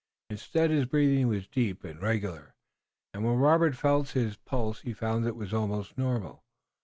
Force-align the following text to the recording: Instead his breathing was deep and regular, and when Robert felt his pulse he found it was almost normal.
Instead 0.31 0.71
his 0.71 0.85
breathing 0.87 1.27
was 1.27 1.45
deep 1.47 1.83
and 1.83 2.01
regular, 2.01 2.55
and 3.13 3.23
when 3.23 3.35
Robert 3.37 3.75
felt 3.75 4.09
his 4.09 4.35
pulse 4.35 4.81
he 4.81 4.93
found 4.93 5.27
it 5.27 5.35
was 5.35 5.53
almost 5.53 5.95
normal. 5.95 6.43